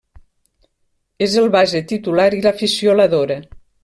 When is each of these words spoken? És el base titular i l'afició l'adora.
És 1.25 1.35
el 1.43 1.49
base 1.57 1.81
titular 1.93 2.27
i 2.39 2.41
l'afició 2.47 2.97
l'adora. 2.97 3.39